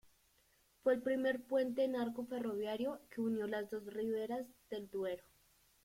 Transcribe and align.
Fue 0.81 0.95
el 0.95 1.03
primer 1.03 1.43
puente 1.45 1.83
en 1.83 1.95
arco 1.95 2.25
ferroviario 2.25 3.01
que 3.11 3.21
unió 3.21 3.45
las 3.45 3.69
dos 3.69 3.85
riberas 3.85 4.47
del 4.71 4.89
Duero. 4.89 5.23